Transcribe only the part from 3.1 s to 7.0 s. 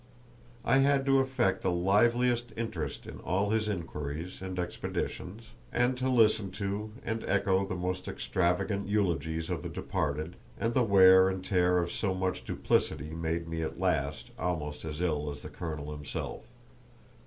all his inquiries and expeditions, and to listen to